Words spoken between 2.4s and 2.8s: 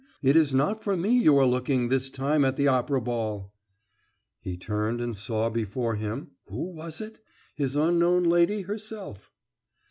at the